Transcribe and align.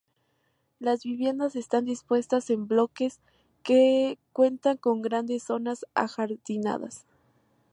Las 0.79 1.03
viviendas 1.03 1.55
estás 1.55 1.85
dispuestas 1.85 2.49
en 2.49 2.67
bloques 2.67 3.19
que 3.61 4.17
cuentan 4.33 4.77
con 4.77 5.03
grandes 5.03 5.43
zonas 5.43 5.85
ajardinadas. 5.93 7.05